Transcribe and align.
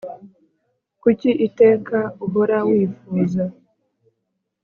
Kuki 1.01 1.29
iteka 1.47 1.99
uhora 2.25 2.57
wifuza 2.69 3.43